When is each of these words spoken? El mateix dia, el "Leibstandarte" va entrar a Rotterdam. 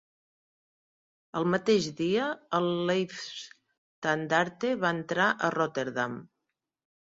El 1.39 1.45
mateix 1.55 1.89
dia, 1.99 2.31
el 2.61 2.71
"Leibstandarte" 2.93 4.75
va 4.87 4.97
entrar 4.99 5.33
a 5.51 5.57
Rotterdam. 5.61 6.21